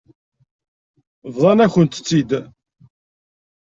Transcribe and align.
Bḍan-akent-tt-id. 1.33 2.31